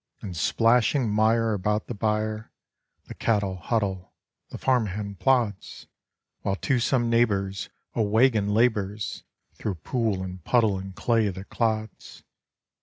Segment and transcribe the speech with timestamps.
[0.23, 2.51] In splashing mire about the byre
[3.05, 4.15] The cattle huddle,
[4.49, 5.85] the farm hand plods;
[6.41, 12.23] While to some neighbor's a wagon labors Through pool and puddle and clay that clods.